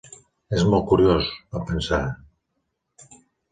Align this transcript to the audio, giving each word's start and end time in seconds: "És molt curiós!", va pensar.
"És 0.59 0.63
molt 0.71 0.87
curiós!", 0.91 1.29
va 1.53 1.63
pensar. 1.69 2.01